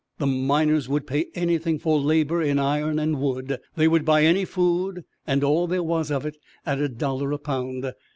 [0.17, 3.59] The miners would pay anything for labor in iron and wood.
[3.75, 7.37] They would buy any food and all there was of it at a dollar a
[7.37, 7.93] pound.